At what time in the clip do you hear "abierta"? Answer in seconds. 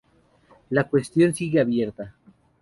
1.61-2.15